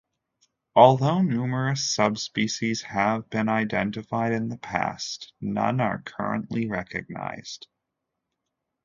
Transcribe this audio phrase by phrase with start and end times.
[0.75, 7.67] Although numerous subspecies have been identified in the past, none are currently recognised.